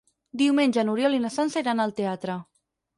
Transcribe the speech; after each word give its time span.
Diumenge 0.41 0.85
n'Oriol 0.89 1.19
i 1.19 1.21
na 1.27 1.33
Sança 1.37 1.65
iran 1.65 1.87
al 1.87 1.97
teatre. 2.03 2.43